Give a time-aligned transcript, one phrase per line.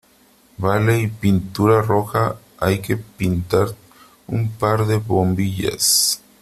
[0.57, 0.99] vale.
[0.99, 2.35] y pintura roja.
[2.57, 3.67] hay que pintar
[4.25, 6.23] un par de bombillas.